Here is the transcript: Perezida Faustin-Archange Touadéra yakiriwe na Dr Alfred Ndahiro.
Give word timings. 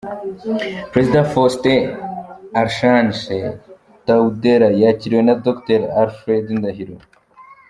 Perezida 0.91 1.21
Faustin-Archange 1.33 3.39
Touadéra 4.05 4.67
yakiriwe 4.83 5.21
na 5.25 5.35
Dr 5.45 5.81
Alfred 6.01 6.45
Ndahiro. 6.59 6.95